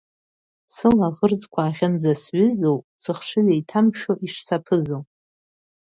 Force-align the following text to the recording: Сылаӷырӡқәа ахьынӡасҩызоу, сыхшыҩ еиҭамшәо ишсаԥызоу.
Сылаӷырӡқәа 0.75 1.61
ахьынӡасҩызоу, 1.69 2.77
сыхшыҩ 3.03 3.47
еиҭамшәо 3.53 4.13
ишсаԥызоу. 4.25 5.03